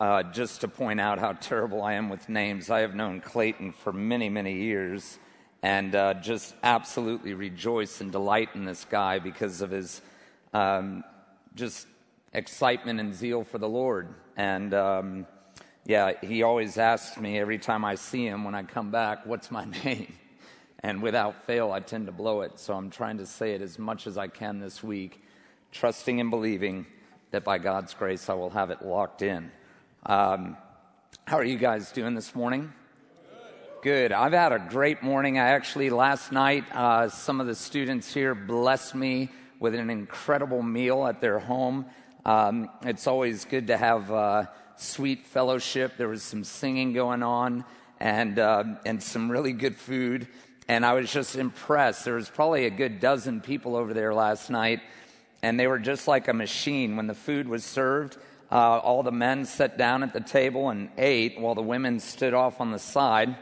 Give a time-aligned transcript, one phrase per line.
[0.00, 2.70] uh, just to point out how terrible I am with names.
[2.70, 5.18] I have known Clayton for many, many years
[5.62, 10.00] and uh, just absolutely rejoice and delight in this guy because of his
[10.54, 11.02] um,
[11.54, 11.86] just
[12.32, 14.14] excitement and zeal for the Lord.
[14.36, 15.26] And um,
[15.84, 19.50] yeah, he always asks me every time I see him when I come back, What's
[19.50, 20.12] my name?
[20.80, 22.60] And without fail, I tend to blow it.
[22.60, 25.24] So I'm trying to say it as much as I can this week,
[25.72, 26.86] trusting and believing
[27.32, 29.50] that by God's grace I will have it locked in.
[30.06, 30.56] Um,
[31.26, 32.72] how are you guys doing this morning?
[33.82, 34.12] Good.
[34.12, 35.38] I've had a great morning.
[35.38, 40.62] I actually, last night, uh, some of the students here blessed me with an incredible
[40.62, 41.84] meal at their home.
[42.24, 45.96] Um, it's always good to have uh, sweet fellowship.
[45.96, 47.64] There was some singing going on
[47.98, 50.28] and, uh, and some really good food.
[50.68, 52.04] And I was just impressed.
[52.04, 54.80] There was probably a good dozen people over there last night,
[55.42, 56.96] and they were just like a machine.
[56.96, 58.16] When the food was served,
[58.50, 62.34] uh, all the men sat down at the table and ate while the women stood
[62.34, 63.36] off on the side,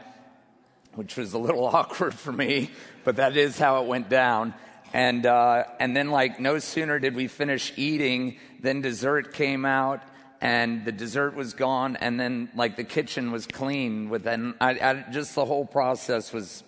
[0.95, 2.71] which was a little awkward for me,
[3.03, 4.53] but that is how it went down.
[4.93, 10.01] And, uh, and then, like, no sooner did we finish eating than dessert came out
[10.39, 14.71] and the dessert was gone and then like the kitchen was clean with and I,
[14.71, 16.63] I, just the whole process was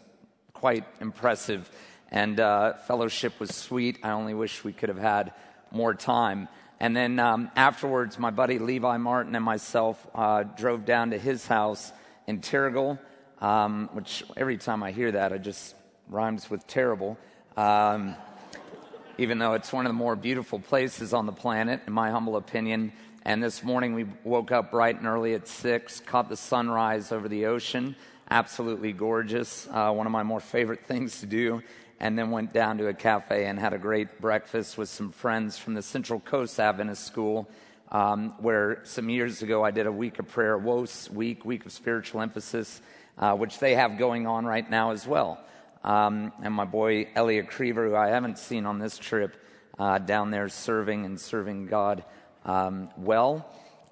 [0.54, 1.70] quite impressive.
[2.12, 4.00] And uh, fellowship was sweet.
[4.04, 5.32] I only wish we could have had
[5.72, 6.48] more time.
[6.80, 11.46] And then um, afterwards, my buddy Levi Martin and myself uh, drove down to his
[11.46, 11.92] house
[12.26, 12.98] in Terrigal,
[13.42, 15.76] um, which every time I hear that, it just
[16.08, 17.18] rhymes with terrible.
[17.58, 18.16] Um,
[19.18, 22.38] even though it's one of the more beautiful places on the planet, in my humble
[22.38, 22.94] opinion.
[23.26, 27.28] And this morning we woke up bright and early at six, caught the sunrise over
[27.28, 27.98] the ocean,
[28.32, 29.68] absolutely gorgeous.
[29.70, 31.62] Uh, one of my more favorite things to do.
[32.00, 35.58] And then went down to a cafe and had a great breakfast with some friends
[35.58, 37.50] from the Central Coast Adventist School,
[37.92, 41.72] um, where some years ago I did a week of prayer, WOS week, week of
[41.72, 42.82] spiritual emphasis,
[43.18, 45.44] uh, which they have going on right now as well.
[45.84, 49.36] Um, and my boy Elliot Creever, who I haven't seen on this trip,
[49.78, 52.04] uh, down there serving and serving God
[52.46, 53.46] um, well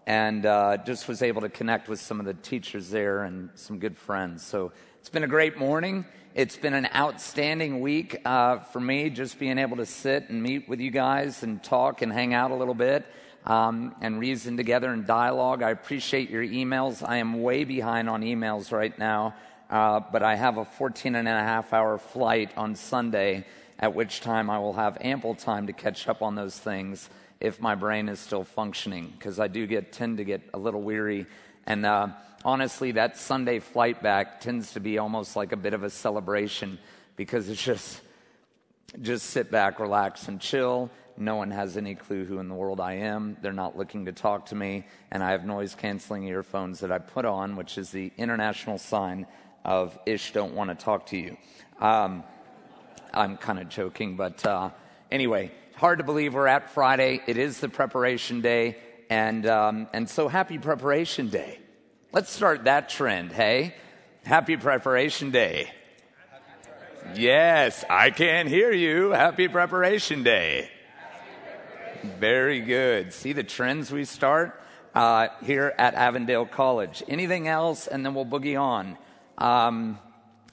[0.07, 3.77] and uh, just was able to connect with some of the teachers there and some
[3.77, 4.41] good friends.
[4.41, 6.05] So it's been a great morning.
[6.33, 10.69] It's been an outstanding week uh, for me, just being able to sit and meet
[10.69, 13.05] with you guys and talk and hang out a little bit
[13.45, 15.61] um, and reason together and dialogue.
[15.61, 17.05] I appreciate your emails.
[17.05, 19.35] I am way behind on emails right now,
[19.69, 23.45] uh, but I have a 14 and a half hour flight on Sunday,
[23.77, 27.09] at which time I will have ample time to catch up on those things
[27.39, 30.81] if my brain is still functioning because I do get tend to get a little
[30.81, 31.25] weary.
[31.65, 32.09] And uh,
[32.43, 36.79] honestly, that Sunday flight back tends to be almost like a bit of a celebration
[37.15, 38.01] because it's just
[39.01, 40.89] just sit back, relax, and chill.
[41.17, 43.37] No one has any clue who in the world I am.
[43.41, 46.99] They're not looking to talk to me, and I have noise canceling earphones that I
[46.99, 49.25] put on, which is the international sign
[49.65, 51.37] of ish don't want to talk to you.
[51.79, 52.23] Um,
[53.13, 54.69] I'm kind of joking, but uh,
[55.11, 57.21] anyway, hard to believe we're at Friday.
[57.27, 58.77] It is the preparation day.
[59.11, 61.59] And, um, and so happy preparation day.
[62.11, 63.75] Let's start that trend, hey?
[64.25, 65.71] Happy preparation day.
[67.15, 69.11] Yes, I can hear you.
[69.11, 70.69] Happy preparation day.
[72.19, 73.13] Very good.
[73.13, 74.59] See the trends we start
[74.95, 77.03] uh, here at Avondale College.
[77.07, 78.97] Anything else, and then we'll boogie on.
[79.37, 79.99] Um,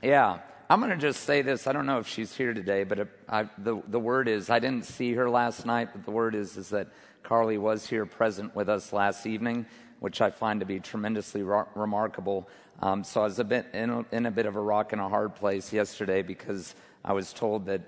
[0.03, 0.41] yeah.
[0.75, 1.69] I'm going to just say this.
[1.69, 4.87] I don't know if she's here today, but I, the, the word is I didn't
[4.87, 6.89] see her last night, but the word is, is that
[7.23, 9.67] Carly was here present with us last evening,
[10.01, 12.49] which I find to be tremendously remarkable.
[12.81, 15.01] Um, so I was a bit in a, in a bit of a rock and
[15.01, 16.75] a hard place yesterday because
[17.05, 17.83] I was told that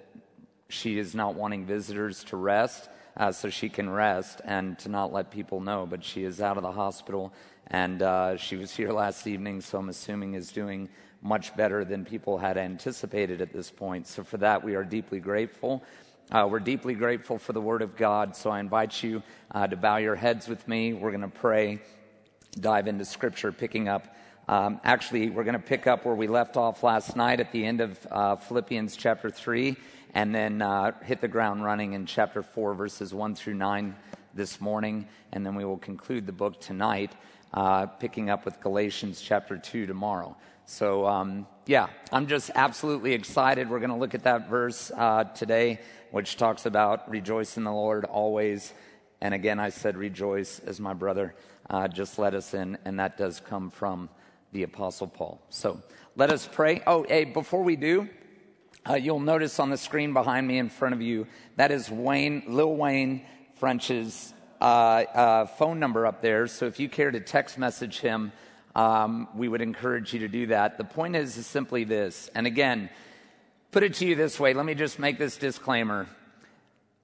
[0.69, 5.13] she is not wanting visitors to rest, uh, so she can rest and to not
[5.13, 5.89] let people know.
[5.91, 7.33] But she is out of the hospital,
[7.67, 10.89] and uh, she was here last evening, so I'm assuming is doing
[11.23, 14.07] much better than people had anticipated at this point.
[14.07, 15.83] So, for that, we are deeply grateful.
[16.31, 18.37] Uh, we're deeply grateful for the Word of God.
[18.37, 20.93] So, I invite you uh, to bow your heads with me.
[20.93, 21.81] We're going to pray,
[22.59, 24.15] dive into Scripture, picking up.
[24.49, 27.65] Um, actually, we're going to pick up where we left off last night at the
[27.65, 29.77] end of uh, Philippians chapter 3,
[30.15, 33.97] and then uh, hit the ground running in chapter 4, verses 1 through 9
[34.35, 35.09] this morning.
[35.33, 37.11] And then we will conclude the book tonight,
[37.55, 40.37] uh, picking up with Galatians chapter 2 tomorrow.
[40.69, 43.71] So, um, yeah, I'm just absolutely excited.
[43.71, 45.81] We're going to look at that verse uh, today,
[46.11, 48.75] which talks about rejoice in the Lord always.
[49.21, 51.37] And again, I said rejoice as my brother
[51.71, 54.09] uh, just led us in, and that does come from
[54.51, 55.41] the Apostle Paul.
[55.51, 55.81] So
[56.17, 56.83] let us pray.
[56.85, 58.09] Oh, hey, before we do,
[58.89, 62.43] uh, you'll notice on the screen behind me in front of you, that is Wayne,
[62.49, 63.25] Lil Wayne
[63.61, 66.49] French's uh, uh, phone number up there.
[66.49, 68.33] So if you care to text message him,
[68.77, 70.77] um, we would encourage you to do that.
[70.77, 72.31] The point is, is simply this.
[72.35, 72.91] And again,
[73.73, 74.53] put it to you this way.
[74.53, 76.07] Let me just make this disclaimer.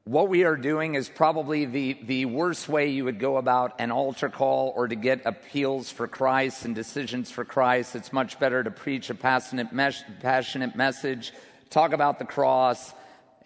[0.05, 3.91] What we are doing is probably the, the worst way you would go about an
[3.91, 7.97] altar call or to get appeals for Christ and decisions for Christ.
[7.97, 11.33] It's much better to preach a passionate, mes- passionate message,
[11.71, 12.93] talk about the cross,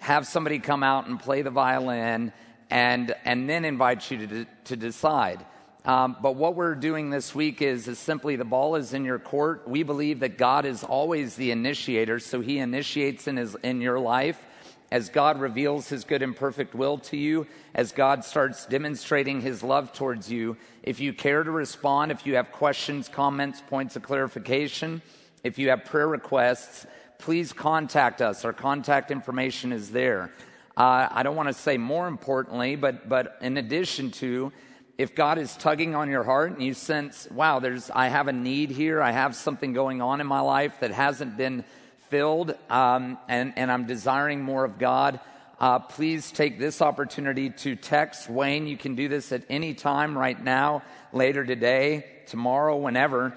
[0.00, 2.32] have somebody come out and play the violin,
[2.70, 5.46] and, and then invite you to, to decide.
[5.86, 9.20] Um, but what we're doing this week is, is simply the ball is in your
[9.20, 9.68] court.
[9.68, 14.00] We believe that God is always the initiator, so He initiates in, his, in your
[14.00, 14.44] life
[14.90, 19.62] as God reveals His good and perfect will to you, as God starts demonstrating His
[19.62, 20.56] love towards you.
[20.82, 25.02] If you care to respond, if you have questions, comments, points of clarification,
[25.44, 26.84] if you have prayer requests,
[27.18, 28.44] please contact us.
[28.44, 30.32] Our contact information is there.
[30.76, 34.52] Uh, I don't want to say more importantly, but, but in addition to,
[34.98, 38.32] if God is tugging on your heart and you sense, wow, there's, I have a
[38.32, 41.64] need here, I have something going on in my life that hasn't been
[42.08, 45.20] filled, um, and, and I'm desiring more of God,
[45.60, 48.66] uh, please take this opportunity to text Wayne.
[48.66, 50.82] You can do this at any time right now,
[51.12, 53.34] later today, tomorrow, whenever.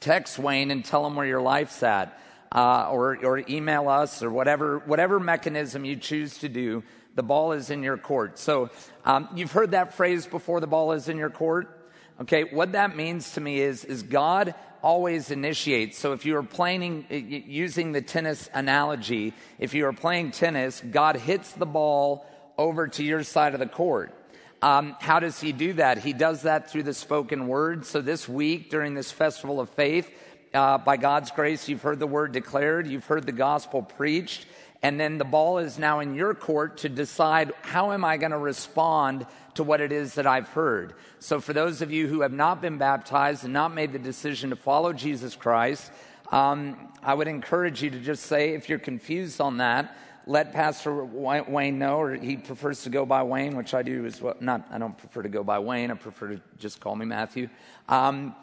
[0.00, 2.18] Text Wayne and tell him where your life's at.
[2.52, 6.84] Uh, or, or email us or whatever, whatever mechanism you choose to do
[7.14, 8.38] the ball is in your court.
[8.38, 8.70] So
[9.04, 11.80] um, you've heard that phrase before, the ball is in your court.
[12.20, 15.98] Okay, what that means to me is, is God always initiates.
[15.98, 21.16] So if you are playing, using the tennis analogy, if you are playing tennis, God
[21.16, 24.14] hits the ball over to your side of the court.
[24.62, 25.98] Um, how does he do that?
[25.98, 27.84] He does that through the spoken word.
[27.84, 30.10] So this week, during this festival of faith,
[30.54, 34.46] uh, by God's grace, you've heard the word declared, you've heard the gospel preached,
[34.84, 38.32] and then the ball is now in your court to decide how am I going
[38.32, 40.92] to respond to what it is that I've heard.
[41.20, 44.50] So, for those of you who have not been baptized and not made the decision
[44.50, 45.90] to follow Jesus Christ,
[46.30, 49.96] um, I would encourage you to just say, if you're confused on that,
[50.26, 54.20] let Pastor Wayne know, or he prefers to go by Wayne, which I do as
[54.20, 54.36] well.
[54.40, 55.92] Not, I don't prefer to go by Wayne.
[55.92, 57.48] I prefer to just call me Matthew.
[57.88, 58.34] Um,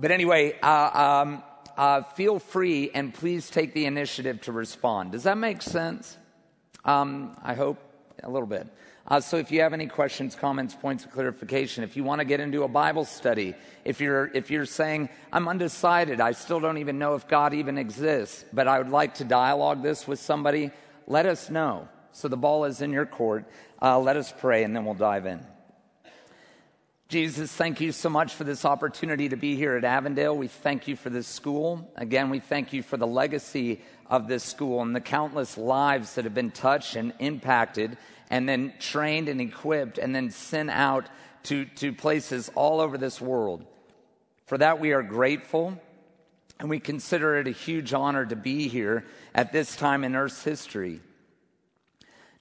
[0.00, 1.42] but anyway, uh, um,
[1.82, 5.10] uh, feel free and please take the initiative to respond.
[5.10, 6.16] Does that make sense?
[6.84, 7.76] Um, I hope
[8.22, 8.68] a little bit.
[9.08, 12.24] Uh, so if you have any questions, comments, points of clarification, if you want to
[12.24, 16.78] get into a Bible study, if you're, if you're saying, I'm undecided, I still don't
[16.78, 20.70] even know if God even exists, but I would like to dialogue this with somebody,
[21.08, 21.88] let us know.
[22.12, 23.44] So the ball is in your court.
[23.82, 25.44] Uh, let us pray and then we'll dive in.
[27.12, 30.34] Jesus, thank you so much for this opportunity to be here at Avondale.
[30.34, 31.92] We thank you for this school.
[31.94, 36.24] Again, we thank you for the legacy of this school and the countless lives that
[36.24, 37.98] have been touched and impacted
[38.30, 41.04] and then trained and equipped and then sent out
[41.42, 43.66] to, to places all over this world.
[44.46, 45.78] For that, we are grateful
[46.60, 49.04] and we consider it a huge honor to be here
[49.34, 51.02] at this time in Earth's history.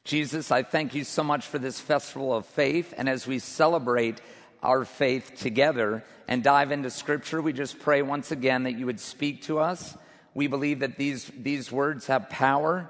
[0.05, 2.93] Jesus, I thank you so much for this festival of faith.
[2.97, 4.21] And as we celebrate
[4.61, 8.99] our faith together and dive into scripture, we just pray once again that you would
[8.99, 9.95] speak to us.
[10.33, 12.89] We believe that these, these words have power,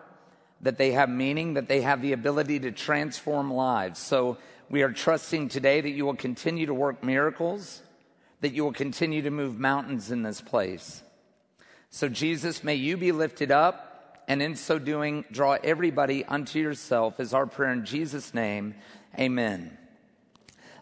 [0.62, 4.00] that they have meaning, that they have the ability to transform lives.
[4.00, 4.38] So
[4.70, 7.82] we are trusting today that you will continue to work miracles,
[8.42, 11.04] that you will continue to move mountains in this place.
[11.90, 17.20] So, Jesus, may you be lifted up, and in so doing, draw everybody unto yourself,
[17.20, 18.75] is our prayer in Jesus' name.
[19.20, 19.78] Amen.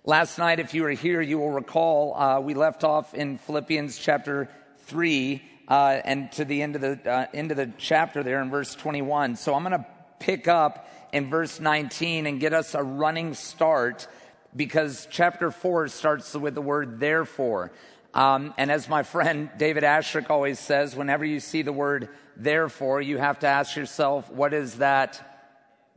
[0.06, 3.98] Last night, if you were here, you will recall uh, we left off in Philippians
[3.98, 4.50] chapter
[4.84, 8.50] 3 uh, and to the end of the, uh, end of the chapter there in
[8.50, 9.36] verse 21.
[9.36, 9.86] So I'm going to
[10.20, 14.08] pick up in verse 19 and get us a running start
[14.56, 17.74] because chapter 4 starts with the word therefore.
[18.14, 23.02] Um, and as my friend David Asscherick always says, whenever you see the word therefore,
[23.02, 25.44] you have to ask yourself, what is that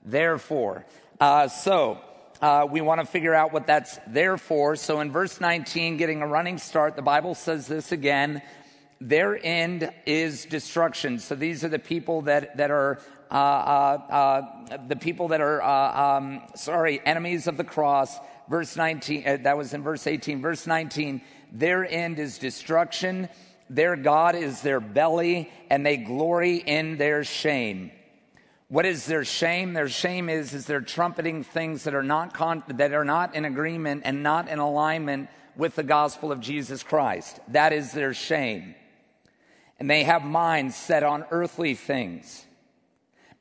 [0.05, 0.87] therefore?
[1.21, 2.01] Uh, so,
[2.43, 4.75] uh, we want to figure out what that's there for.
[4.77, 8.43] So in verse 19, getting a running start, the Bible says this again
[9.09, 11.19] their end is destruction.
[11.19, 15.61] So these are the people that, that are, uh, uh, uh the people that are,
[15.61, 18.17] uh, um, sorry, enemies of the cross.
[18.49, 20.41] Verse 19, uh, that was in verse 18.
[20.41, 21.21] Verse 19,
[21.51, 23.29] their end is destruction.
[23.69, 27.91] Their God is their belly, and they glory in their shame.
[28.73, 29.75] What is their shame?
[29.75, 33.45] Their shame is, is they're trumpeting things that are not con- that are not in
[33.45, 37.39] agreement and not in alignment with the gospel of Jesus Christ.
[37.49, 38.75] That is their shame.
[39.79, 42.47] And they have minds set on earthly things.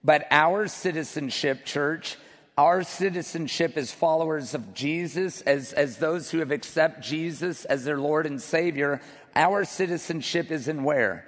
[0.04, 2.18] But our citizenship, church,
[2.58, 7.98] our citizenship as followers of Jesus, as, as those who have accepted Jesus as their
[7.98, 9.00] Lord and Savior,
[9.34, 11.26] our citizenship is in where?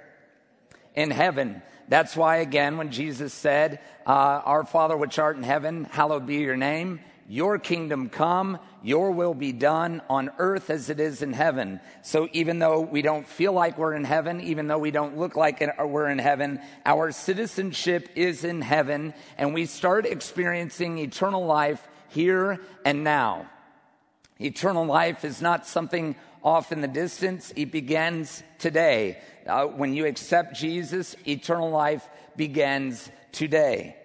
[0.94, 1.62] In heaven.
[1.88, 4.10] That's why, again, when Jesus said, uh,
[4.44, 9.32] Our Father which art in heaven, hallowed be your name, your kingdom come, your will
[9.32, 11.80] be done on earth as it is in heaven.
[12.02, 15.36] So even though we don't feel like we're in heaven, even though we don't look
[15.36, 21.86] like we're in heaven, our citizenship is in heaven and we start experiencing eternal life
[22.10, 23.48] here and now.
[24.38, 27.52] Eternal life is not something off in the distance.
[27.56, 29.18] It begins today.
[29.46, 33.96] Uh, when you accept Jesus, eternal life begins today.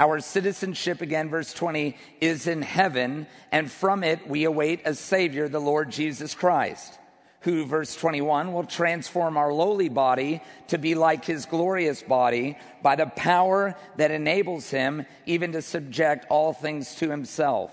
[0.00, 5.48] Our citizenship, again, verse 20, is in heaven, and from it we await a Savior,
[5.48, 6.98] the Lord Jesus Christ,
[7.42, 12.96] who, verse 21, will transform our lowly body to be like his glorious body by
[12.96, 17.70] the power that enables him even to subject all things to himself.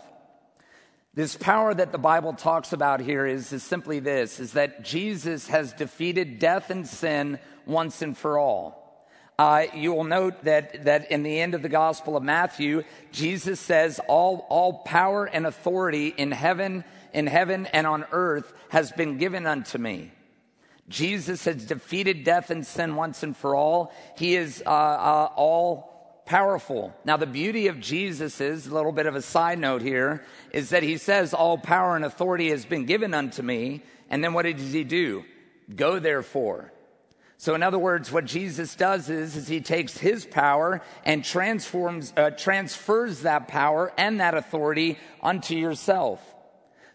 [1.16, 5.48] This power that the Bible talks about here is, is simply this is that Jesus
[5.48, 8.80] has defeated death and sin once and for all.
[9.40, 13.60] Uh, you will note that, that in the end of the Gospel of Matthew, Jesus
[13.60, 19.18] says, all, all power and authority in heaven, in heaven and on earth has been
[19.18, 20.12] given unto me.
[20.90, 23.94] Jesus has defeated death and sin once and for all.
[24.18, 25.89] He is uh, uh, all
[26.30, 26.96] powerful.
[27.04, 30.70] Now, the beauty of Jesus is, a little bit of a side note here, is
[30.70, 33.84] that he says, All power and authority has been given unto me.
[34.10, 35.26] And then what did he do?
[35.76, 36.72] Go therefore
[37.42, 42.12] so, in other words, what Jesus does is, is he takes his power and transforms,
[42.18, 46.22] uh, transfers that power and that authority unto yourself.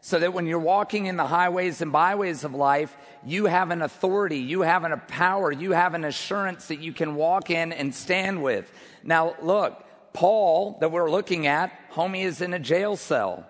[0.06, 2.94] So that when you're walking in the highways and byways of life,
[3.24, 7.14] you have an authority, you have a power, you have an assurance that you can
[7.14, 8.70] walk in and stand with.
[9.02, 9.82] Now, look,
[10.12, 13.46] Paul that we're looking at, homie is in a jail cell.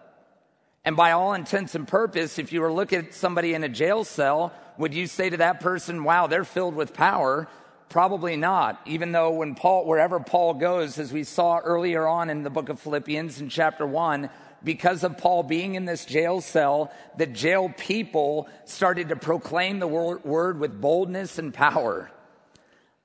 [0.84, 4.04] And by all intents and purpose, if you were looking at somebody in a jail
[4.04, 7.49] cell, would you say to that person, wow, they're filled with power?
[7.88, 8.80] Probably not.
[8.87, 12.68] Even though when Paul, wherever Paul goes, as we saw earlier on in the book
[12.68, 14.30] of Philippians in chapter one,
[14.64, 19.87] because of Paul being in this jail cell, the jail people started to proclaim the
[19.87, 22.11] word with boldness and power.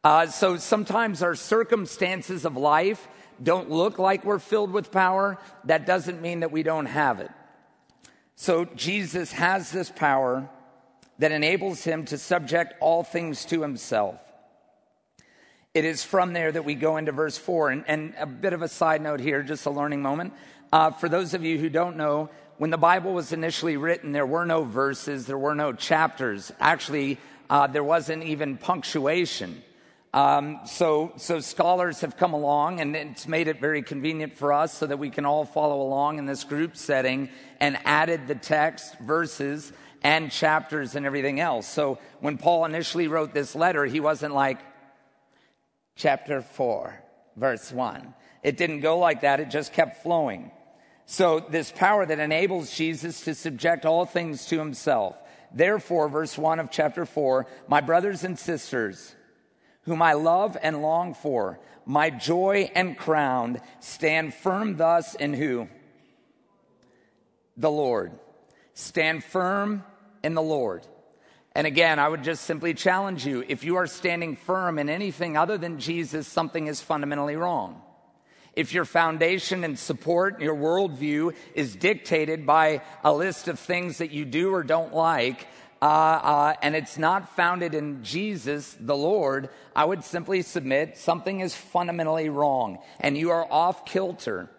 [0.03, 3.07] Uh, so sometimes our circumstances of life
[3.41, 5.37] don't look like we're filled with power.
[5.65, 7.31] That doesn't mean that we don't have it.
[8.35, 10.49] So Jesus has this power
[11.17, 14.15] that enables him to subject all things to himself.
[15.73, 17.69] It is from there that we go into verse 4.
[17.69, 20.33] And, and a bit of a side note here, just a learning moment.
[20.71, 24.25] Uh, for those of you who don't know, when the Bible was initially written, there
[24.25, 26.51] were no verses, there were no chapters.
[26.59, 27.17] Actually,
[27.49, 29.63] uh, there wasn't even punctuation.
[30.13, 34.73] Um, so, so scholars have come along and it's made it very convenient for us
[34.73, 38.97] so that we can all follow along in this group setting and added the text,
[38.99, 39.71] verses,
[40.03, 41.67] and chapters and everything else.
[41.67, 44.59] So when Paul initially wrote this letter, he wasn't like,
[45.95, 47.03] chapter 4,
[47.35, 48.13] verse 1.
[48.41, 50.51] It didn't go like that, it just kept flowing.
[51.11, 55.17] So this power that enables Jesus to subject all things to himself.
[55.51, 59.15] Therefore, verse 1 of chapter 4, my brothers and sisters,
[59.85, 65.67] whom I love and long for, my joy and crown, stand firm thus in who?
[67.57, 68.11] The Lord.
[68.75, 69.83] Stand firm
[70.23, 70.85] in the Lord.
[71.55, 75.37] And again, I would just simply challenge you if you are standing firm in anything
[75.37, 77.81] other than Jesus, something is fundamentally wrong.
[78.55, 84.11] If your foundation and support, your worldview is dictated by a list of things that
[84.11, 85.47] you do or don't like,
[85.81, 91.39] uh, uh, and it's not founded in Jesus, the Lord, I would simply submit something
[91.39, 94.49] is fundamentally wrong, and you are off kilter.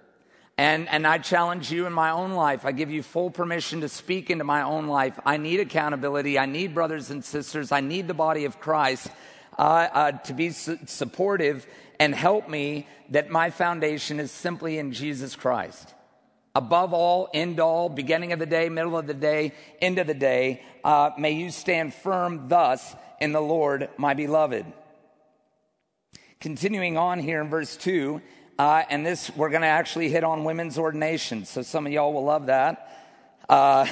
[0.57, 2.67] And, and I challenge you in my own life.
[2.67, 5.19] I give you full permission to speak into my own life.
[5.25, 6.39] I need accountability.
[6.39, 7.73] I need brothers and sisters.
[7.73, 9.11] I need the body of Christ
[9.59, 11.67] uh, uh, to be su- supportive
[12.01, 15.95] and help me that my foundation is simply in Jesus Christ.
[16.55, 20.15] Above all, end all, beginning of the day, middle of the day, end of the
[20.15, 24.65] day, uh, may you stand firm thus in the Lord, my beloved.
[26.41, 28.21] Continuing on here in verse 2,
[28.59, 31.45] uh, and this, we're going to actually hit on women's ordination.
[31.45, 32.99] So some of y'all will love that.
[33.47, 33.87] Uh,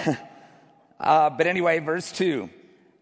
[1.00, 2.48] uh, but anyway, verse 2.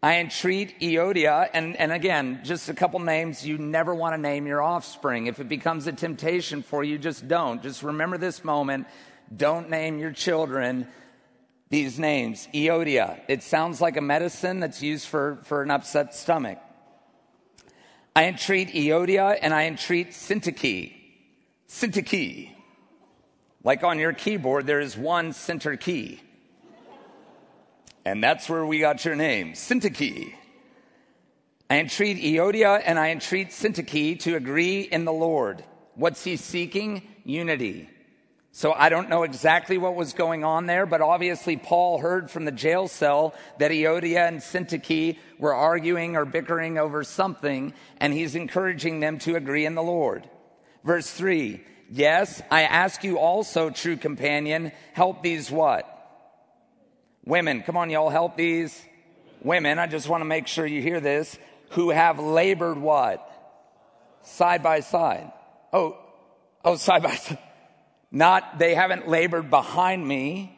[0.03, 4.47] I entreat Euodia, and, and again, just a couple names you never want to name
[4.47, 5.27] your offspring.
[5.27, 7.63] If it becomes a temptation for you, just don't.
[7.63, 8.87] Just remember this moment.
[9.35, 10.87] Don't name your children
[11.71, 12.47] these names.
[12.55, 13.21] Euodia.
[13.27, 16.59] It sounds like a medicine that's used for, for an upset stomach.
[18.15, 20.95] I entreat Euodia and I entreat Syntyche.
[21.69, 22.53] Syntyche.
[23.65, 26.21] Like on your keyboard, there is one center key.
[28.07, 30.33] And that's where we got your name, Syntyche.
[31.69, 35.65] I entreat Euodia and I entreat Syntyche to agree in the Lord.
[35.97, 37.03] What's he seeking?
[37.25, 37.91] Unity.
[38.53, 42.45] So I don't know exactly what was going on there, but obviously Paul heard from
[42.45, 48.37] the jail cell that Euodia and Syntyche were arguing or bickering over something, and he's
[48.37, 50.31] encouraging them to agree in the Lord.
[50.85, 51.65] Verse three.
[51.91, 55.93] Yes, I ask you also, true companion, help these what?
[57.27, 57.63] Women.
[57.63, 58.87] Come on, y'all, help these
[59.43, 59.79] women.
[59.81, 61.37] I just want to make sure you hear this.
[61.71, 63.29] Who have labored what?
[64.23, 65.33] Side by side.
[65.73, 65.99] Oh,
[66.65, 67.39] oh, side by side.
[68.13, 70.57] Not, they haven't labored behind me.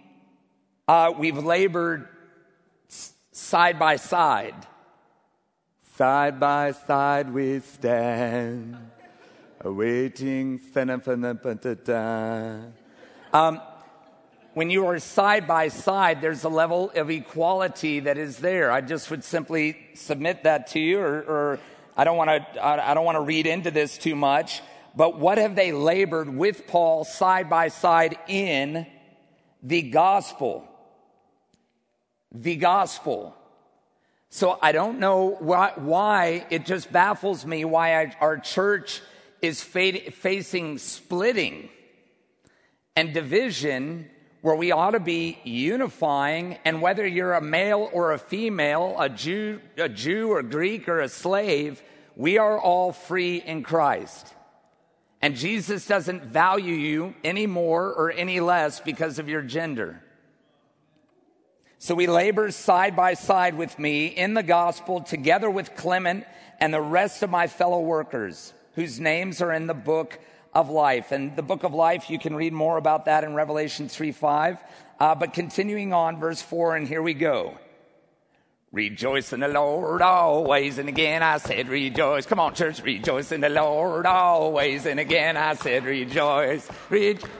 [0.86, 2.06] Uh, we've labored
[3.32, 4.54] side by side.
[5.96, 8.76] Side by side we stand,
[9.60, 10.60] awaiting.
[13.32, 13.60] Um,
[14.58, 18.72] when you are side by side, there's a level of equality that is there.
[18.72, 21.60] I just would simply submit that to you, or, or
[21.96, 22.66] I don't want to.
[22.66, 24.60] I don't want to read into this too much.
[24.96, 28.84] But what have they labored with Paul side by side in
[29.62, 30.68] the gospel?
[32.32, 33.36] The gospel.
[34.28, 39.02] So I don't know why, why it just baffles me why I, our church
[39.40, 41.68] is facing splitting
[42.96, 44.10] and division
[44.40, 46.58] where we ought to be unifying.
[46.64, 51.00] And whether you're a male or a female, a Jew, a Jew or Greek or
[51.00, 51.82] a slave,
[52.16, 54.34] we are all free in Christ.
[55.20, 60.02] And Jesus doesn't value you any more or any less because of your gender.
[61.78, 66.24] So he labors side by side with me in the gospel together with Clement
[66.60, 70.18] and the rest of my fellow workers whose names are in the book
[70.58, 71.12] of life.
[71.12, 74.58] And the book of life, you can read more about that in Revelation 3 5.
[74.98, 77.56] Uh, but continuing on, verse 4, and here we go.
[78.72, 82.26] Rejoice in the Lord always, and again I said rejoice.
[82.26, 86.68] Come on, church, rejoice in the Lord always, and again I said rejoice.
[86.90, 87.30] Rejoice.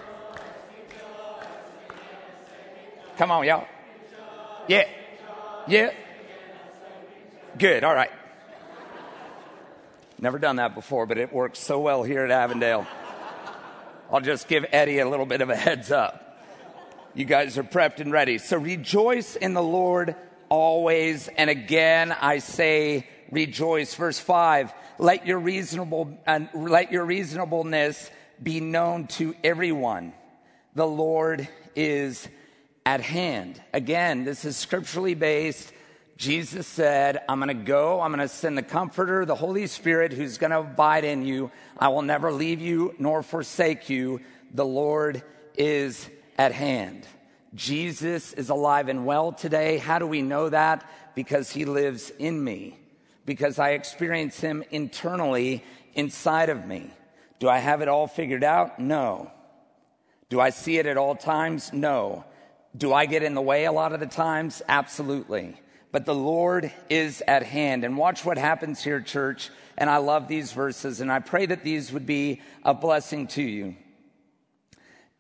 [3.19, 3.67] Come on, y'all.
[4.69, 4.89] Yeah.
[5.67, 5.91] Yeah.
[7.59, 8.13] Good, all right.
[10.21, 12.87] Never done that before, but it works so well here at Avondale.
[14.11, 16.41] I'll just give Eddie a little bit of a heads up.
[17.15, 18.39] You guys are prepped and ready.
[18.39, 20.17] So rejoice in the Lord
[20.49, 21.29] always.
[21.29, 23.95] And again, I say rejoice.
[23.95, 28.11] Verse five, let your reasonable, uh, let your reasonableness
[28.43, 30.15] be known to everyone.
[30.75, 32.27] The Lord is
[32.87, 33.61] at hand.
[33.75, 35.71] Again, this is scripturally based.
[36.19, 38.01] Jesus said, I'm going to go.
[38.01, 41.53] I'm going to send the Comforter, the Holy Spirit, who's going to abide in you.
[41.79, 44.21] I will never leave you nor forsake you.
[44.53, 45.23] The Lord
[45.57, 47.07] is at hand.
[47.55, 49.79] Jesus is alive and well today.
[49.79, 50.85] How do we know that?
[51.15, 52.77] Because he lives in me,
[53.25, 55.63] because I experience him internally
[55.95, 56.91] inside of me.
[57.39, 58.81] Do I have it all figured out?
[58.81, 59.31] No.
[60.31, 61.73] Do I see it at all times?
[61.73, 62.25] No.
[62.77, 64.63] Do I get in the way a lot of the times?
[64.69, 67.85] Absolutely but the Lord is at hand.
[67.85, 69.51] And watch what happens here, church.
[69.77, 73.43] And I love these verses, and I pray that these would be a blessing to
[73.43, 73.77] you.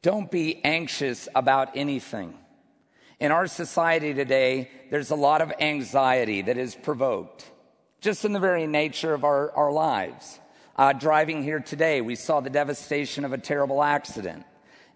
[0.02, 2.34] Don't be anxious about anything.
[3.20, 7.50] In our society today, there's a lot of anxiety that is provoked,
[8.00, 10.38] just in the very nature of our, our lives.
[10.76, 14.44] Uh, driving here today, we saw the devastation of a terrible accident.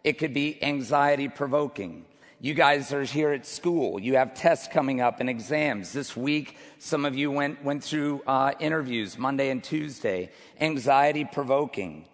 [0.05, 2.05] It could be anxiety provoking.
[2.45, 4.01] You guys are here at school.
[4.01, 5.93] You have tests coming up and exams.
[5.93, 10.29] This week, some of you went, went through uh, interviews Monday and Tuesday.
[10.61, 12.05] Anxiety provoking.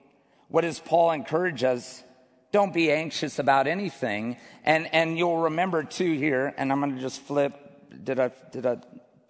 [0.49, 2.05] What does Paul encourage us?
[2.53, 4.37] Don't be anxious about anything.
[4.67, 7.55] And, and you'll remember too here, and I'm going to just flip.
[8.05, 8.77] Did I, did I,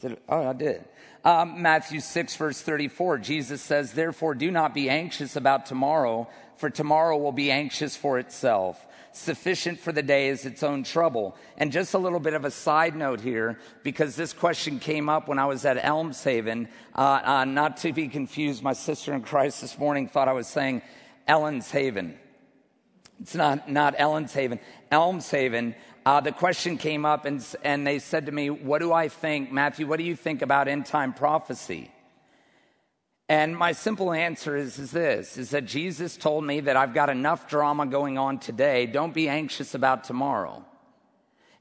[0.00, 0.84] did I, oh, I did.
[1.24, 6.70] Um, Matthew 6 verse 34, Jesus says, therefore do not be anxious about tomorrow, for
[6.70, 8.84] tomorrow will be anxious for itself
[9.18, 11.36] sufficient for the day is its own trouble.
[11.56, 15.28] And just a little bit of a side note here, because this question came up
[15.28, 16.68] when I was at Elmshaven.
[16.94, 20.46] Uh, uh, not to be confused, my sister in Christ this morning thought I was
[20.46, 20.82] saying
[21.26, 22.18] Ellen's Haven.
[23.20, 24.60] It's not, not Ellen's Haven.
[24.92, 25.74] Elmshaven.
[26.06, 29.52] Uh, the question came up and, and they said to me, What do I think,
[29.52, 31.90] Matthew, what do you think about end time prophecy?
[33.28, 37.10] And my simple answer is, is this, is that Jesus told me that I've got
[37.10, 38.86] enough drama going on today.
[38.86, 40.64] Don't be anxious about tomorrow.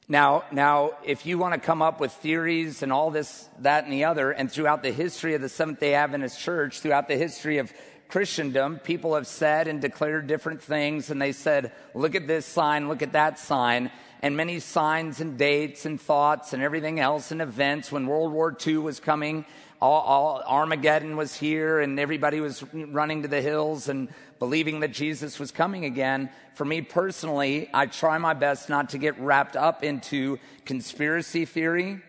[0.07, 3.91] Now, now, if you want to come up with theories and all this, that, and
[3.91, 7.57] the other, and throughout the history of the Seventh day Adventist Church, throughout the history
[7.57, 7.73] of
[8.07, 12.87] Christendom, people have said and declared different things, and they said, look at this sign,
[12.87, 17.41] look at that sign, and many signs and dates and thoughts and everything else and
[17.41, 19.45] events when World War II was coming.
[19.79, 24.09] All, all, Armageddon was here, and everybody was running to the hills and
[24.39, 26.29] believing that Jesus was coming again.
[26.55, 32.01] For me personally, I try my best not to get wrapped up into conspiracy theory,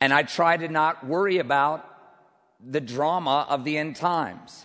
[0.00, 1.84] and I try to not worry about
[2.64, 4.64] the drama of the end times.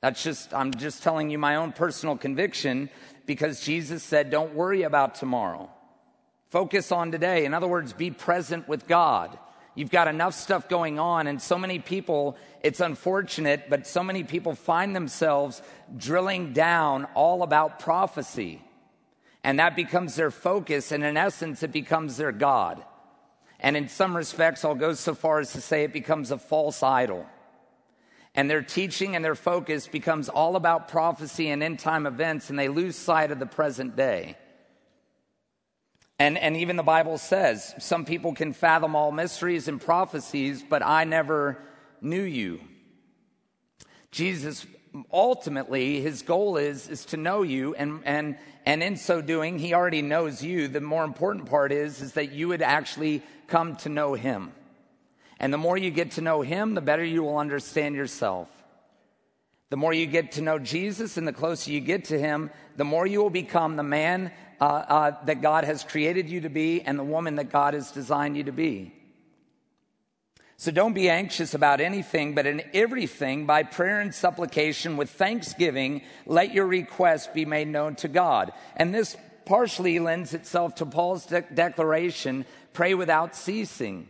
[0.00, 2.90] That's just, I'm just telling you my own personal conviction
[3.26, 5.70] because Jesus said, don't worry about tomorrow.
[6.50, 7.44] Focus on today.
[7.44, 9.38] In other words, be present with God.
[9.78, 14.24] You've got enough stuff going on, and so many people, it's unfortunate, but so many
[14.24, 15.62] people find themselves
[15.96, 18.60] drilling down all about prophecy.
[19.44, 22.82] And that becomes their focus, and in essence, it becomes their God.
[23.60, 26.82] And in some respects, I'll go so far as to say it becomes a false
[26.82, 27.24] idol
[28.34, 32.58] and their teaching and their focus becomes all about prophecy and end time events, and
[32.58, 34.36] they lose sight of the present day.
[36.18, 40.82] And, and even the Bible says some people can fathom all mysteries and prophecies, but
[40.84, 41.58] I never
[42.00, 42.60] knew you.
[44.10, 44.66] Jesus
[45.12, 49.74] ultimately his goal is is to know you and and and in so doing he
[49.74, 53.90] already knows you the more important part is is that you would actually come to
[53.90, 54.50] know him
[55.40, 58.48] and the more you get to know Him, the better you will understand yourself.
[59.70, 62.84] The more you get to know Jesus and the closer you get to Him, the
[62.84, 66.82] more you will become the man uh, uh, that God has created you to be
[66.82, 68.92] and the woman that God has designed you to be.
[70.56, 76.02] So don't be anxious about anything, but in everything, by prayer and supplication with thanksgiving,
[76.26, 78.52] let your requests be made known to God.
[78.76, 84.08] And this partially lends itself to Paul's de- declaration pray without ceasing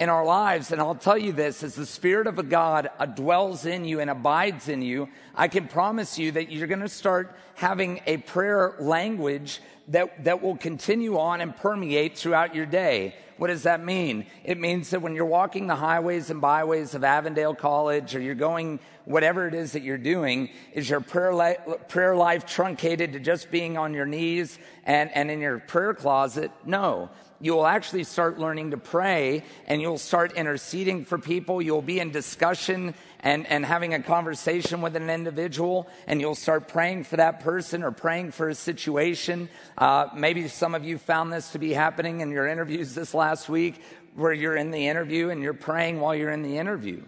[0.00, 0.72] in our lives.
[0.72, 4.00] And I'll tell you this as the Spirit of a God uh, dwells in you
[4.00, 8.16] and abides in you, I can promise you that you're going to start having a
[8.16, 13.14] prayer language that, that will continue on and permeate throughout your day.
[13.36, 14.26] What does that mean?
[14.42, 18.34] It means that when you're walking the highways and byways of Avondale College or you're
[18.34, 21.56] going whatever it is that you're doing, is your prayer, li-
[21.88, 26.50] prayer life truncated to just being on your knees and, and in your prayer closet?
[26.64, 27.10] No
[27.40, 31.62] you will actually start learning to pray and you'll start interceding for people.
[31.62, 36.68] You'll be in discussion and, and having a conversation with an individual and you'll start
[36.68, 39.48] praying for that person or praying for a situation.
[39.78, 43.48] Uh, maybe some of you found this to be happening in your interviews this last
[43.48, 43.82] week
[44.14, 47.02] where you're in the interview and you're praying while you're in the interview.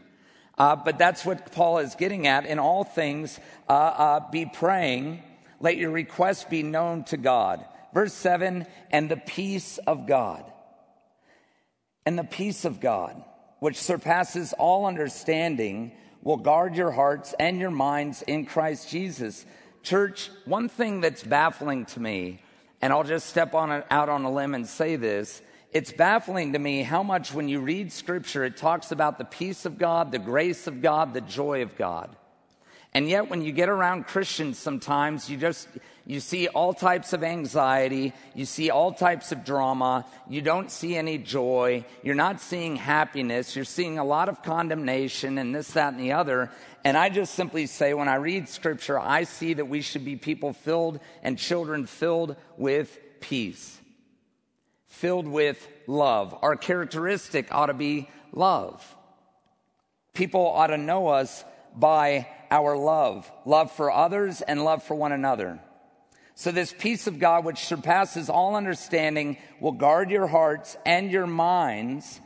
[0.56, 2.46] Uh, but that's what Paul is getting at.
[2.46, 5.22] In all things, uh, uh be praying.
[5.60, 7.64] Let your requests be known to God.
[7.92, 10.44] Verse 7 and the peace of God.
[12.04, 13.22] And the peace of God,
[13.60, 19.46] which surpasses all understanding, will guard your hearts and your minds in Christ Jesus.
[19.82, 22.40] Church, one thing that's baffling to me,
[22.80, 25.42] and I'll just step on out on a limb and say this.
[25.72, 29.64] It's baffling to me how much when you read scripture, it talks about the peace
[29.64, 32.14] of God, the grace of God, the joy of God.
[32.94, 35.66] And yet when you get around Christians sometimes, you just,
[36.04, 38.12] you see all types of anxiety.
[38.34, 40.04] You see all types of drama.
[40.28, 41.86] You don't see any joy.
[42.02, 43.56] You're not seeing happiness.
[43.56, 46.50] You're seeing a lot of condemnation and this, that, and the other.
[46.84, 50.16] And I just simply say, when I read scripture, I see that we should be
[50.16, 53.78] people filled and children filled with peace,
[54.86, 56.36] filled with love.
[56.42, 58.84] Our characteristic ought to be love.
[60.12, 61.42] People ought to know us
[61.76, 65.60] by our love, love for others and love for one another.
[66.34, 71.26] So, this peace of God, which surpasses all understanding, will guard your hearts and your
[71.26, 72.20] minds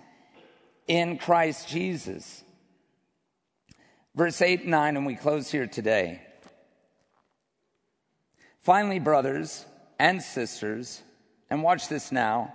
[0.87, 2.45] in Christ Jesus.
[4.15, 6.23] Verse 8 and 9, and we close here today.
[8.61, 9.65] Finally, brothers
[9.99, 11.03] and sisters,
[11.51, 12.53] and watch this now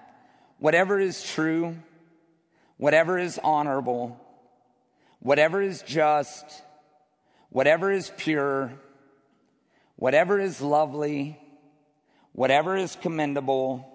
[0.59, 1.75] whatever is true,
[2.77, 4.19] whatever is honorable,
[5.19, 6.61] whatever is just,
[7.51, 8.73] whatever is pure,
[9.97, 11.37] whatever is lovely,
[12.31, 13.87] whatever is commendable,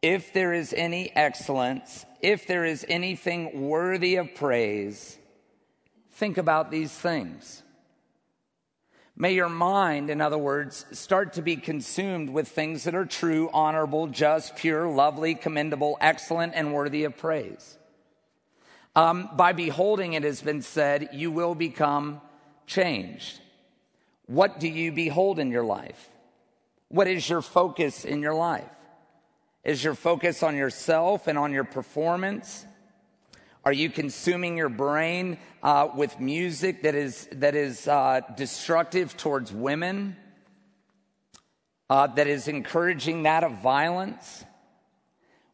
[0.00, 5.18] if there is any excellence, if there is anything worthy of praise,
[6.12, 7.62] think about these things.
[9.16, 13.50] May your mind, in other words, start to be consumed with things that are true,
[13.52, 17.76] honorable, just, pure, lovely, commendable, excellent, and worthy of praise.
[18.96, 22.20] Um, by beholding it has been said, you will become
[22.66, 23.40] changed.
[24.26, 26.08] What do you behold in your life?
[26.88, 28.68] What is your focus in your life?
[29.64, 32.66] Is your focus on yourself and on your performance?
[33.64, 39.52] Are you consuming your brain uh, with music that is, that is uh, destructive towards
[39.52, 40.16] women?
[41.88, 44.44] Uh, that is encouraging that of violence?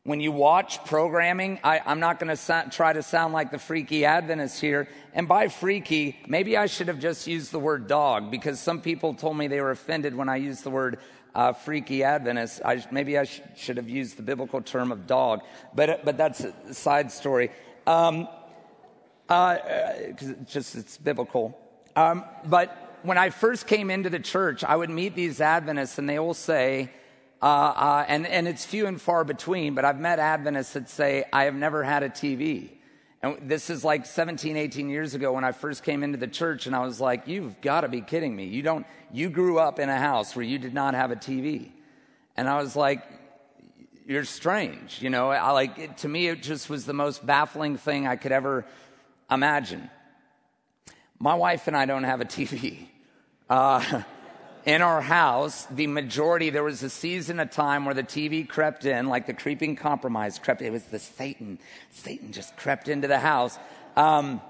[0.09, 4.07] When you watch programming, I, am not going to try to sound like the freaky
[4.07, 4.89] Adventist here.
[5.13, 9.13] And by freaky, maybe I should have just used the word dog because some people
[9.13, 11.01] told me they were offended when I used the word
[11.35, 12.63] uh, freaky Adventist.
[12.65, 15.43] I, maybe I sh- should have used the biblical term of dog,
[15.75, 17.51] but, but that's a side story.
[17.87, 18.29] Um,
[19.29, 19.59] uh,
[20.17, 21.61] cause it's just it's biblical.
[21.97, 26.09] Um, but when I first came into the church, I would meet these Adventists and
[26.09, 26.93] they all say,
[27.41, 31.25] uh, uh, and, and it's few and far between, but I've met Adventists that say,
[31.33, 32.71] I have never had a TV.
[33.23, 36.67] And this is like 17, 18 years ago when I first came into the church,
[36.67, 38.47] and I was like, You've got to be kidding me.
[38.47, 41.71] You don't, you grew up in a house where you did not have a TV.
[42.37, 43.05] And I was like,
[44.07, 45.03] You're strange.
[45.03, 48.17] You know, I like, it, to me, it just was the most baffling thing I
[48.17, 48.65] could ever
[49.31, 49.91] imagine.
[51.19, 52.87] My wife and I don't have a TV.
[53.51, 54.03] Uh,
[54.69, 58.85] in our house, the majority, there was a season of time where the TV crept
[58.85, 60.61] in, like the creeping compromise crept.
[60.61, 61.59] It was the Satan.
[61.91, 63.59] Satan just crept into the house.
[63.97, 64.43] Um,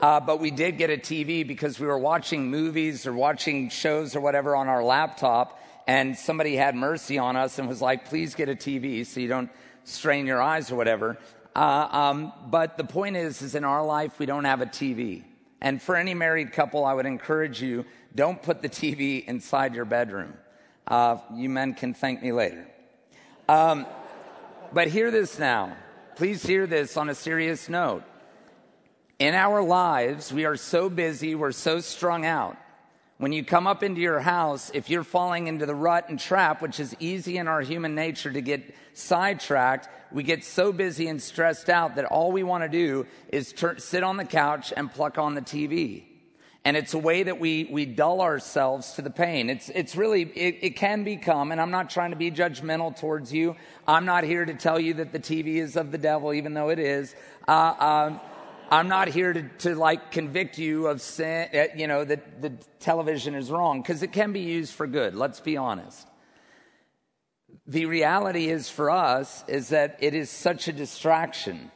[0.00, 4.16] uh, but we did get a TV because we were watching movies or watching shows
[4.16, 8.34] or whatever on our laptop, and somebody had mercy on us and was like, "Please
[8.34, 9.50] get a TV so you don't
[9.84, 11.18] strain your eyes or whatever."
[11.54, 15.24] Uh, um, but the point is, is in our life we don't have a TV.
[15.60, 19.84] And for any married couple, I would encourage you don't put the TV inside your
[19.84, 20.34] bedroom.
[20.86, 22.66] Uh, you men can thank me later.
[23.48, 23.86] Um,
[24.72, 25.76] but hear this now.
[26.16, 28.02] Please hear this on a serious note.
[29.18, 32.56] In our lives, we are so busy, we're so strung out.
[33.18, 36.62] When you come up into your house, if you're falling into the rut and trap,
[36.62, 41.20] which is easy in our human nature to get sidetracked, we get so busy and
[41.20, 45.18] stressed out that all we want to do is sit on the couch and pluck
[45.18, 46.04] on the TV.
[46.64, 49.48] And it's a way that we, we dull ourselves to the pain.
[49.48, 53.32] It's, it's really, it, it can become, and I'm not trying to be judgmental towards
[53.32, 53.56] you.
[53.88, 56.68] I'm not here to tell you that the TV is of the devil, even though
[56.68, 57.14] it is.
[57.48, 58.18] Uh, uh,
[58.70, 62.50] I'm not here to, to like convict you of sin, uh, you know, that the
[62.78, 65.14] television is wrong, because it can be used for good.
[65.14, 66.06] Let's be honest.
[67.66, 71.70] The reality is for us is that it is such a distraction.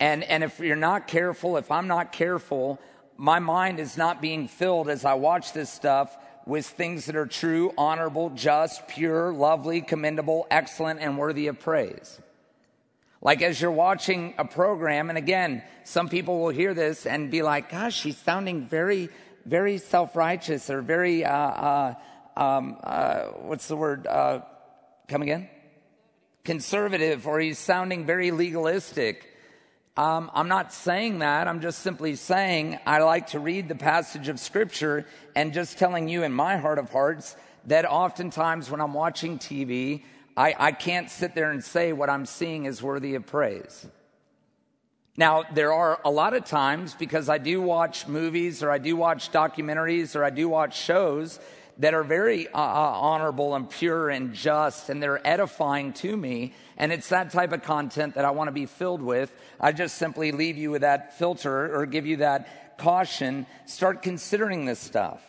[0.00, 2.80] And, and if you're not careful, if I'm not careful,
[3.20, 7.26] my mind is not being filled as I watch this stuff with things that are
[7.26, 12.18] true, honorable, just, pure, lovely, commendable, excellent, and worthy of praise.
[13.20, 17.42] Like as you're watching a program, and again, some people will hear this and be
[17.42, 19.10] like, gosh, she's sounding very,
[19.44, 21.94] very self righteous or very, uh, uh,
[22.38, 24.06] um, uh, what's the word?
[24.06, 24.40] Uh,
[25.08, 25.46] come again?
[26.42, 29.29] Conservative, or he's sounding very legalistic.
[29.96, 31.48] Um, I'm not saying that.
[31.48, 36.08] I'm just simply saying I like to read the passage of Scripture and just telling
[36.08, 40.04] you in my heart of hearts that oftentimes when I'm watching TV,
[40.36, 43.86] I, I can't sit there and say what I'm seeing is worthy of praise.
[45.16, 48.96] Now, there are a lot of times because I do watch movies or I do
[48.96, 51.40] watch documentaries or I do watch shows
[51.80, 56.54] that are very uh, uh, honorable and pure and just, and they're edifying to me.
[56.76, 59.32] And it's that type of content that I want to be filled with.
[59.58, 63.46] I just simply leave you with that filter or give you that caution.
[63.64, 65.22] Start considering this stuff.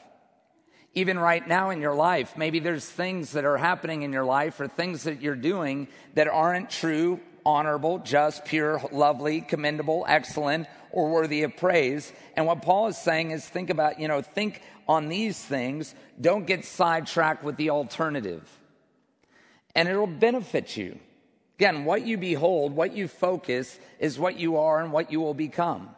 [0.94, 4.60] Even right now in your life, maybe there's things that are happening in your life
[4.60, 11.10] or things that you're doing that aren't true, honorable, just, pure, lovely, commendable, excellent, or
[11.10, 12.12] worthy of praise.
[12.36, 15.96] And what Paul is saying is think about, you know, think on these things.
[16.20, 18.44] Don't get sidetracked with the alternative.
[19.74, 21.00] And it'll benefit you.
[21.58, 25.34] Again, what you behold, what you focus is what you are and what you will
[25.34, 25.90] become.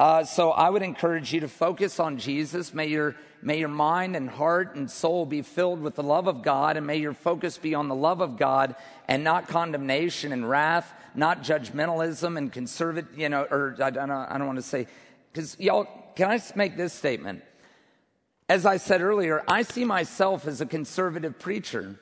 [0.00, 2.74] Uh, so I would encourage you to focus on Jesus.
[2.74, 6.42] May your, may your mind and heart and soul be filled with the love of
[6.42, 8.74] God, and may your focus be on the love of God
[9.06, 14.36] and not condemnation and wrath, not judgmentalism and conservative, you know, or I don't, I
[14.36, 14.88] don't want to say,
[15.32, 17.44] because y'all, can I just make this statement?
[18.48, 21.98] As I said earlier, I see myself as a conservative preacher.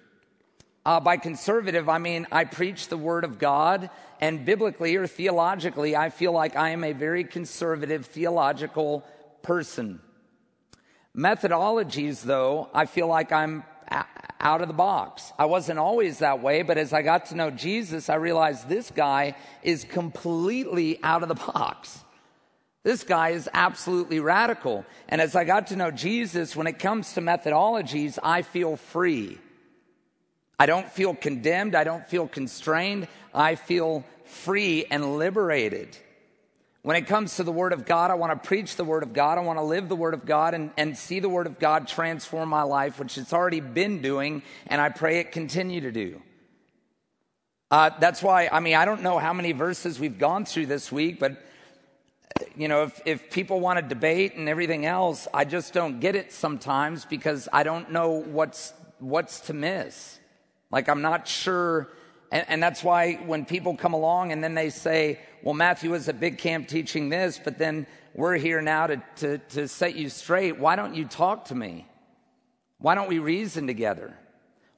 [0.84, 5.94] Uh, by conservative, I mean I preach the Word of God, and biblically or theologically,
[5.94, 9.04] I feel like I am a very conservative theological
[9.42, 10.00] person.
[11.16, 13.62] Methodologies, though, I feel like I'm
[14.40, 15.32] out of the box.
[15.38, 18.90] I wasn't always that way, but as I got to know Jesus, I realized this
[18.90, 22.02] guy is completely out of the box.
[22.84, 24.84] This guy is absolutely radical.
[25.08, 29.38] And as I got to know Jesus, when it comes to methodologies, I feel free.
[30.58, 31.74] I don't feel condemned.
[31.76, 33.06] I don't feel constrained.
[33.32, 35.96] I feel free and liberated.
[36.82, 39.12] When it comes to the Word of God, I want to preach the Word of
[39.12, 39.38] God.
[39.38, 41.86] I want to live the Word of God and, and see the Word of God
[41.86, 46.20] transform my life, which it's already been doing, and I pray it continue to do.
[47.70, 50.90] Uh, that's why, I mean, I don't know how many verses we've gone through this
[50.90, 51.40] week, but,
[52.56, 56.16] you know, if, if people want to debate and everything else, I just don't get
[56.16, 60.18] it sometimes because I don't know what's, what's to miss.
[60.70, 61.90] Like, I'm not sure
[62.32, 66.08] and, and, that's why when people come along and then they say, well, Matthew was
[66.08, 70.08] at Big Camp teaching this, but then we're here now to, to, to set you
[70.08, 70.58] straight.
[70.58, 71.86] Why don't you talk to me?
[72.78, 74.16] Why don't we reason together?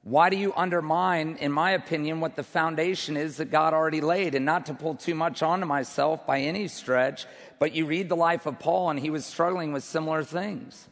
[0.05, 4.35] Why do you undermine, in my opinion, what the foundation is that God already laid?
[4.35, 7.27] And not to pull too much onto myself by any stretch,
[7.59, 10.89] but you read the life of Paul and he was struggling with similar things.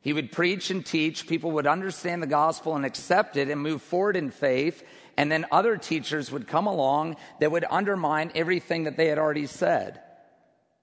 [0.00, 3.82] He would preach and teach, people would understand the gospel and accept it and move
[3.82, 4.84] forward in faith
[5.16, 9.46] and then other teachers would come along that would undermine everything that they had already
[9.46, 10.00] said.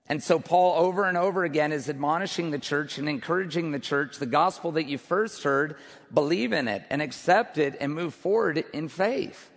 [0.10, 4.18] And so Paul over and over again is admonishing the church and encouraging the church,
[4.18, 5.76] the gospel that you first heard,
[6.12, 9.52] believe in it and accept it and move forward in faith.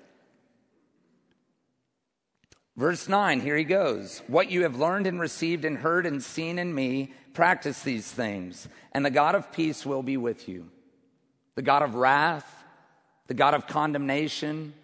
[2.77, 4.23] Verse 9, here he goes.
[4.27, 8.69] What you have learned and received and heard and seen in me, practice these things,
[8.93, 10.71] and the God of peace will be with you.
[11.55, 12.51] The God of wrath,
[13.27, 14.75] the God of condemnation,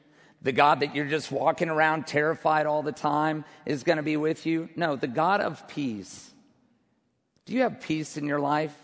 [0.43, 4.17] the God that you're just walking around terrified all the time is going to be
[4.17, 4.69] with you.
[4.77, 6.31] No, the God of peace.
[7.45, 8.75] Do you have peace in your life?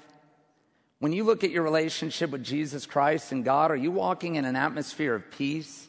[0.98, 4.44] When you look at your relationship with Jesus Christ and God, are you walking in
[4.44, 5.86] an atmosphere of peace?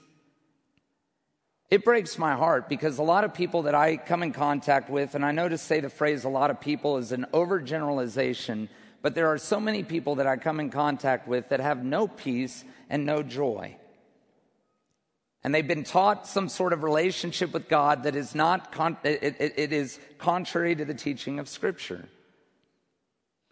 [1.71, 5.15] It breaks my heart because a lot of people that I come in contact with,
[5.15, 8.67] and I know to say the phrase a lot of people is an overgeneralization,
[9.01, 12.07] but there are so many people that I come in contact with that have no
[12.07, 13.77] peace and no joy.
[15.45, 19.35] And they've been taught some sort of relationship with God that is not, con- it,
[19.39, 22.09] it, it is contrary to the teaching of Scripture.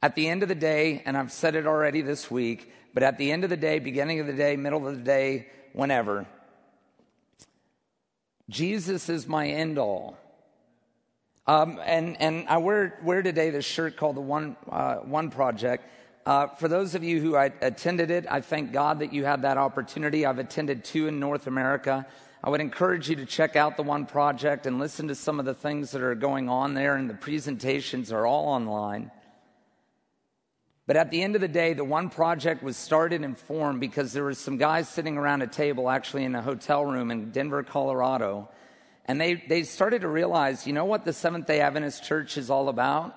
[0.01, 3.19] At the end of the day, and I've said it already this week, but at
[3.19, 6.25] the end of the day, beginning of the day, middle of the day, whenever,
[8.49, 10.17] Jesus is my end all.
[11.45, 15.87] Um, and and I wear, wear today this shirt called the One, uh, One Project.
[16.25, 19.57] Uh, for those of you who attended it, I thank God that you had that
[19.57, 20.25] opportunity.
[20.25, 22.07] I've attended two in North America.
[22.41, 25.45] I would encourage you to check out the One Project and listen to some of
[25.45, 29.11] the things that are going on there, and the presentations are all online.
[30.87, 34.13] But at the end of the day, the One Project was started and formed because
[34.13, 37.63] there were some guys sitting around a table, actually in a hotel room in Denver,
[37.63, 38.49] Colorado,
[39.05, 42.49] and they, they started to realize, you know what the Seventh day Adventist Church is
[42.49, 43.13] all about?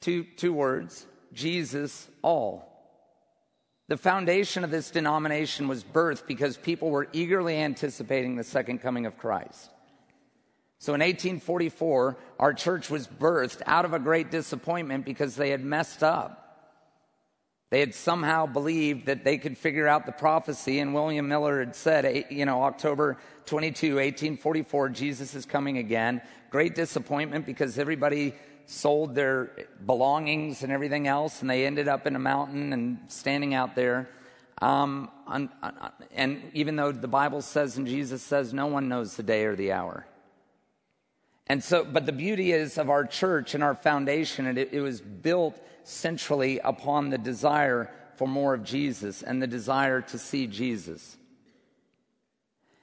[0.00, 2.64] Two, two words Jesus all.
[3.88, 9.06] The foundation of this denomination was birthed because people were eagerly anticipating the second coming
[9.06, 9.70] of Christ.
[10.78, 15.64] So in 1844, our church was birthed out of a great disappointment because they had
[15.64, 16.44] messed up.
[17.70, 21.74] They had somehow believed that they could figure out the prophecy, and William Miller had
[21.74, 26.22] said, eh, you know, October 22, 1844, Jesus is coming again.
[26.50, 28.34] Great disappointment because everybody
[28.70, 29.50] sold their
[29.86, 34.10] belongings and everything else, and they ended up in a mountain and standing out there.
[34.60, 35.10] Um,
[36.14, 39.56] and even though the Bible says and Jesus says, no one knows the day or
[39.56, 40.06] the hour.
[41.46, 44.82] And so, but the beauty is of our church and our foundation, and it, it
[44.82, 50.46] was built centrally upon the desire for more of Jesus and the desire to see
[50.46, 51.16] Jesus.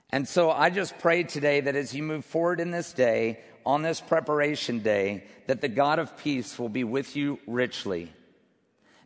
[0.10, 3.82] And so I just pray today that as you move forward in this day, on
[3.82, 8.12] this preparation day that the God of peace will be with you richly.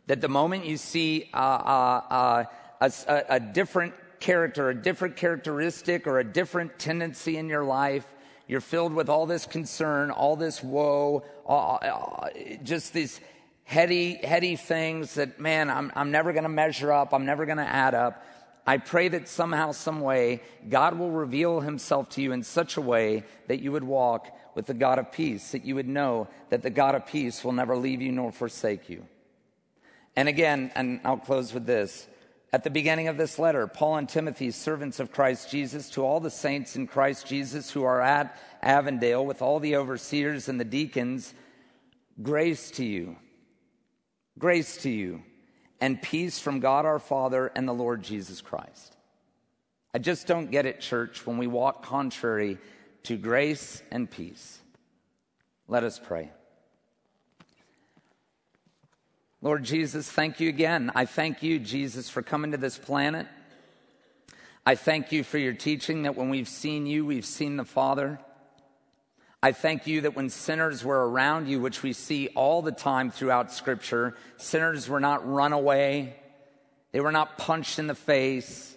[0.06, 2.44] That the moment you see uh, uh,
[2.80, 8.06] uh, a, a different character, a different characteristic, or a different tendency in your life,
[8.46, 11.24] you're filled with all this concern, all this woe,
[12.64, 13.20] just these
[13.64, 17.14] heady, heady things that, man, I'm, I'm never going to measure up.
[17.14, 18.24] I'm never going to add up.
[18.66, 22.80] I pray that somehow, some way, God will reveal himself to you in such a
[22.80, 26.62] way that you would walk with the God of peace, that you would know that
[26.62, 29.06] the God of peace will never leave you nor forsake you.
[30.16, 32.06] And again, and I'll close with this.
[32.52, 36.18] At the beginning of this letter, Paul and Timothy, servants of Christ Jesus, to all
[36.18, 40.64] the saints in Christ Jesus who are at Avondale with all the overseers and the
[40.64, 41.32] deacons,
[42.20, 43.16] grace to you,
[44.36, 45.22] grace to you,
[45.80, 48.96] and peace from God our Father and the Lord Jesus Christ.
[49.92, 52.58] I just don't get it, church, when we walk contrary
[53.04, 54.58] to grace and peace.
[55.66, 56.30] Let us pray.
[59.42, 60.92] Lord Jesus, thank you again.
[60.94, 63.26] I thank you, Jesus, for coming to this planet.
[64.66, 68.20] I thank you for your teaching that when we've seen you, we've seen the Father.
[69.42, 73.10] I thank you that when sinners were around you, which we see all the time
[73.10, 76.14] throughout Scripture, sinners were not run away,
[76.92, 78.76] they were not punched in the face.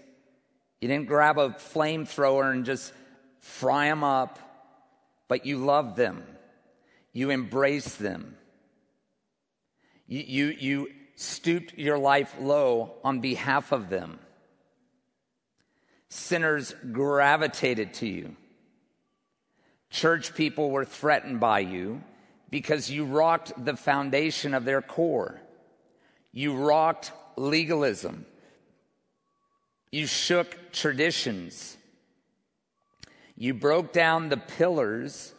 [0.79, 2.93] You didn't grab a flamethrower and just
[3.39, 4.39] fry them up,
[5.27, 6.23] but you loved them,
[7.11, 8.37] you embraced them.
[10.07, 14.19] You, you, you stooped your life low on behalf of them.
[16.09, 18.35] Sinners gravitated to you.
[19.93, 22.01] Church people were threatened by you
[22.49, 25.39] because you rocked the foundation of their core.
[26.31, 28.25] You rocked legalism.
[29.91, 31.77] You shook traditions.
[33.37, 35.31] You broke down the pillars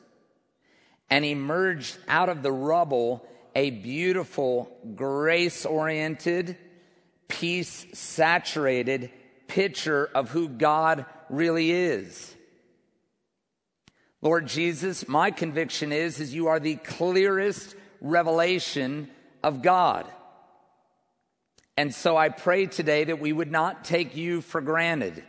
[1.11, 3.27] and emerged out of the rubble
[3.57, 6.57] a beautiful, grace oriented,
[7.27, 9.11] peace saturated
[9.49, 12.34] picture of who God really is.
[14.25, 19.11] Lord Jesus, my conviction is, is you are the clearest revelation
[19.43, 20.07] of God.
[21.77, 25.23] And so I pray today that we would not take you for granted.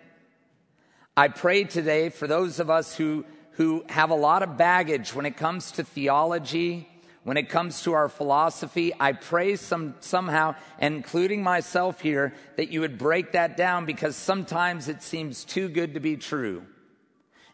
[1.17, 5.25] I pray today for those of us who, who have a lot of baggage when
[5.25, 6.87] it comes to theology,
[7.23, 8.93] when it comes to our philosophy.
[8.97, 14.87] I pray some, somehow, including myself here, that you would break that down because sometimes
[14.87, 16.65] it seems too good to be true.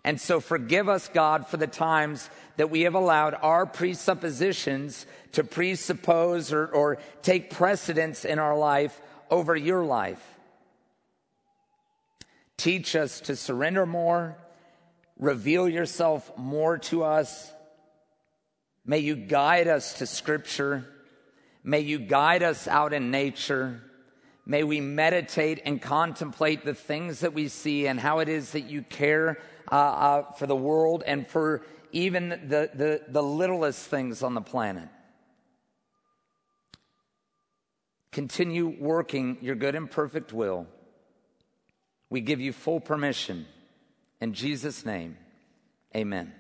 [0.04, 5.44] And so forgive us, God, for the times that we have allowed our presuppositions to
[5.44, 9.00] presuppose or, or take precedence in our life
[9.30, 10.22] over your life.
[12.58, 14.38] Teach us to surrender more,
[15.18, 17.52] reveal yourself more to us.
[18.86, 20.86] May you guide us to scripture.
[21.64, 23.82] May you guide us out in nature.
[24.46, 28.62] May we meditate and contemplate the things that we see and how it is that
[28.62, 29.38] you care
[29.70, 34.42] uh, uh, for the world and for even the, the, the littlest things on the
[34.42, 34.88] planet.
[38.12, 40.68] Continue working your good and perfect will.
[42.10, 43.46] We give you full permission.
[44.20, 45.18] In Jesus' name,
[45.96, 46.34] amen.